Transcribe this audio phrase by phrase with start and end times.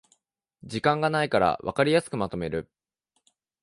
[0.63, 2.67] 時間がないからわかりやすくまとめる